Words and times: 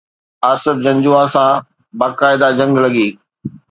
آصف 0.51 0.75
جنجوعه 0.85 1.25
سان 1.33 1.55
باقاعده 1.99 2.47
جنگ 2.59 2.73
لڳي. 2.83 3.07